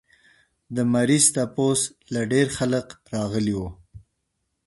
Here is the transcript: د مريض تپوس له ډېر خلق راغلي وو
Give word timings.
د 0.75 0.77
مريض 0.93 1.25
تپوس 1.35 1.81
له 2.13 2.21
ډېر 2.31 2.47
خلق 2.57 2.87
راغلي 3.13 3.53
وو 3.59 3.69